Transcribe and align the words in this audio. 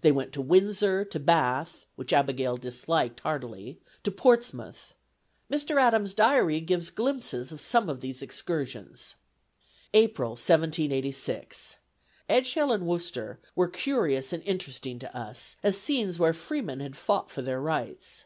They 0.00 0.10
went 0.10 0.32
to 0.32 0.40
Windsor, 0.40 1.04
to 1.04 1.20
Bath 1.20 1.84
(which 1.96 2.10
Abigail 2.10 2.56
disliked 2.56 3.20
heartily), 3.20 3.78
to 4.04 4.10
Portsmouth. 4.10 4.94
Mr. 5.52 5.78
Adams' 5.78 6.14
diary 6.14 6.62
gives 6.62 6.88
glimpses 6.88 7.52
of 7.52 7.60
some 7.60 7.90
of 7.90 8.00
these 8.00 8.22
excursions: 8.22 9.16
"April, 9.92 10.30
1786. 10.30 11.76
Edgehill 12.26 12.72
and 12.72 12.86
Worcester 12.86 13.38
were 13.54 13.68
curious 13.68 14.32
and 14.32 14.42
interesting 14.44 14.98
to 14.98 15.14
us, 15.14 15.58
as 15.62 15.76
scenes 15.76 16.18
where 16.18 16.32
freemen 16.32 16.80
had 16.80 16.96
fought 16.96 17.30
for 17.30 17.42
their 17.42 17.60
rights. 17.60 18.24